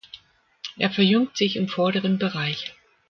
Er 0.79 0.89
verjüngt 0.89 1.37
sich 1.37 1.55
im 1.55 1.67
vorderen 1.67 2.17
Bereich. 2.17 2.73